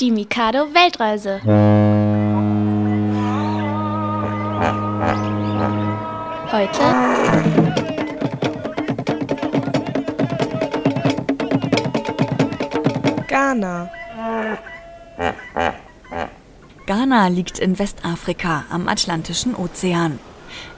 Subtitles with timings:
[0.00, 1.40] Die Mikado Weltreise.
[6.52, 6.80] Heute
[13.26, 13.90] Ghana.
[16.86, 20.20] Ghana liegt in Westafrika am Atlantischen Ozean.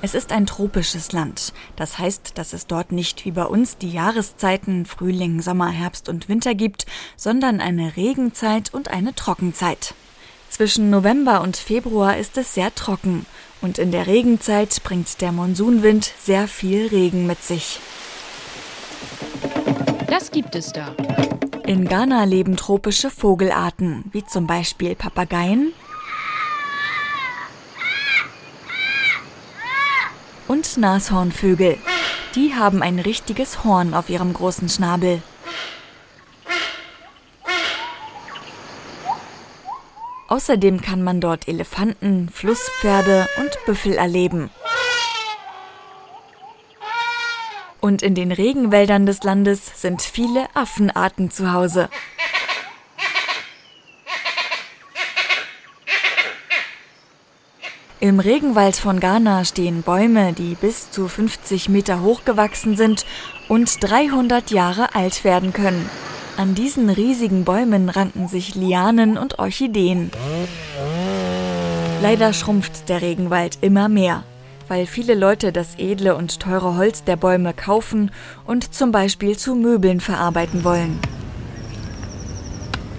[0.02, 1.52] Es ist ein tropisches Land.
[1.76, 6.28] Das heißt, dass es dort nicht wie bei uns die Jahreszeiten Frühling, Sommer, Herbst und
[6.28, 6.86] Winter gibt,
[7.16, 9.94] sondern eine Regenzeit und eine Trockenzeit.
[10.48, 13.24] Zwischen November und Februar ist es sehr trocken
[13.60, 17.78] und in der Regenzeit bringt der Monsunwind sehr viel Regen mit sich.
[20.08, 20.94] Das gibt es da.
[21.66, 25.72] In Ghana leben tropische Vogelarten, wie zum Beispiel Papageien
[30.60, 31.78] und Nashornvögel.
[32.34, 35.22] Die haben ein richtiges Horn auf ihrem großen Schnabel.
[40.28, 44.50] Außerdem kann man dort Elefanten, Flusspferde und Büffel erleben.
[47.80, 51.88] Und in den Regenwäldern des Landes sind viele Affenarten zu Hause.
[58.02, 63.04] Im Regenwald von Ghana stehen Bäume, die bis zu 50 Meter hoch gewachsen sind
[63.46, 65.88] und 300 Jahre alt werden können.
[66.38, 70.10] An diesen riesigen Bäumen ranken sich Lianen und Orchideen.
[72.00, 74.24] Leider schrumpft der Regenwald immer mehr,
[74.66, 78.12] weil viele Leute das edle und teure Holz der Bäume kaufen
[78.46, 80.98] und zum Beispiel zu Möbeln verarbeiten wollen.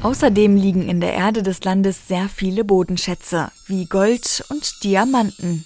[0.04, 5.64] Außerdem liegen in der Erde des Landes sehr viele Bodenschätze, wie Gold und Diamanten.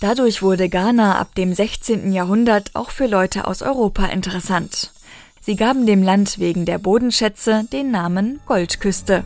[0.00, 2.12] Dadurch wurde Ghana ab dem 16.
[2.12, 4.92] Jahrhundert auch für Leute aus Europa interessant.
[5.40, 9.22] Sie gaben dem Land wegen der Bodenschätze den Namen Goldküste.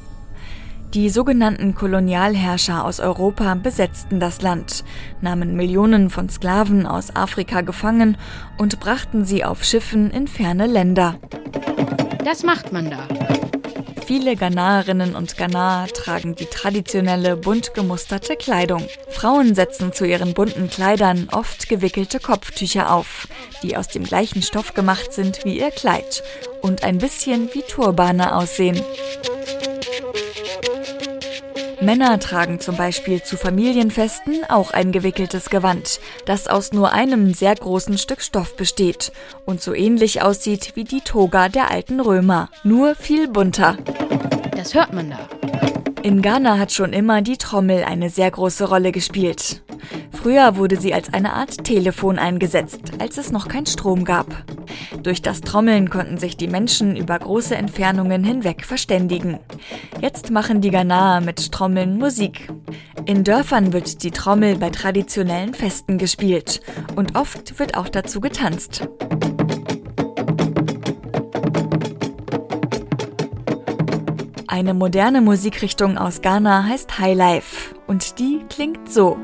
[0.93, 4.85] Die sogenannten Kolonialherrscher aus Europa besetzten das Land,
[5.23, 8.17] nahmen Millionen von Sklaven aus Afrika gefangen
[8.59, 11.19] und brachten sie auf Schiffen in ferne Länder.
[12.25, 13.07] Das macht man da.
[14.07, 18.87] Viele Ghanaerinnen und Ghanaer tragen die traditionelle bunt gemusterte Kleidung.
[19.09, 23.29] Frauen setzen zu ihren bunten Kleidern oft gewickelte Kopftücher auf,
[23.63, 26.23] die aus dem gleichen Stoff gemacht sind wie ihr Kleid
[26.61, 28.83] und ein bisschen wie Turbane aussehen.
[31.85, 37.55] Männer tragen zum Beispiel zu Familienfesten auch ein gewickeltes Gewand, das aus nur einem sehr
[37.55, 39.13] großen Stück Stoff besteht
[39.45, 43.77] und so ähnlich aussieht wie die Toga der alten Römer, nur viel bunter.
[44.57, 45.29] Das hört man da.
[46.03, 49.64] In Ghana hat schon immer die Trommel eine sehr große Rolle gespielt.
[50.25, 54.47] Früher wurde sie als eine Art Telefon eingesetzt, als es noch kein Strom gab.
[55.03, 59.39] Durch das Trommeln konnten sich die Menschen über große Entfernungen hinweg verständigen.
[60.01, 62.49] Jetzt machen die Ghanaer mit Trommeln Musik.
[63.05, 66.63] In Dörfern wird die Trommel bei traditionellen Festen gespielt
[66.97, 68.89] und oft wird auch dazu getanzt.
[74.47, 79.19] Eine moderne Musikrichtung aus Ghana heißt Highlife und die klingt so.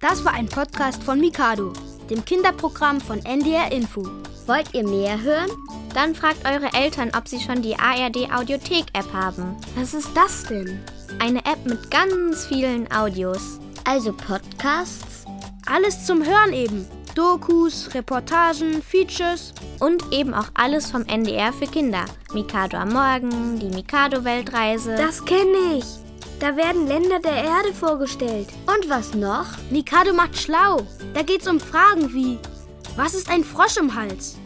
[0.00, 1.74] Das war ein Podcast von Mikado,
[2.08, 4.02] dem Kinderprogramm von NDR Info.
[4.46, 5.50] Wollt ihr mehr hören?
[5.92, 9.56] Dann fragt eure Eltern, ob sie schon die ARD Audiothek App haben.
[9.76, 10.80] Was ist das denn?
[11.18, 13.60] Eine App mit ganz vielen Audios.
[13.84, 15.26] Also Podcasts?
[15.66, 16.86] Alles zum Hören eben.
[17.14, 19.52] Dokus, Reportagen, Features.
[19.80, 22.06] Und eben auch alles vom NDR für Kinder.
[22.32, 24.94] Mikado am Morgen, die Mikado Weltreise.
[24.96, 25.99] Das kenne ich.
[26.40, 28.48] Da werden Länder der Erde vorgestellt.
[28.66, 29.46] Und was noch?
[29.70, 30.78] Mikado macht schlau.
[31.12, 32.38] Da geht's um Fragen wie:
[32.96, 34.36] Was ist ein Frosch im Hals?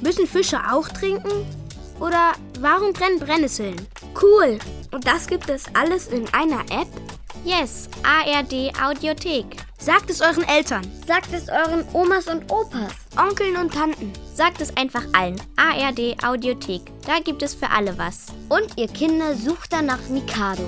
[0.00, 1.46] Müssen Fische auch trinken?
[2.00, 3.76] Oder warum brennen Brennnesseln?
[4.20, 4.58] Cool.
[4.90, 6.88] Und das gibt es alles in einer App?
[7.44, 9.56] Yes, ARD Audiothek.
[9.78, 10.82] Sagt es euren Eltern.
[11.06, 12.92] Sagt es euren Omas und Opas.
[13.16, 14.12] Onkeln und Tanten.
[14.34, 15.40] Sagt es einfach allen.
[15.56, 16.82] ARD Audiothek.
[17.06, 18.26] Da gibt es für alle was.
[18.48, 20.64] Und ihr Kinder sucht danach Mikado.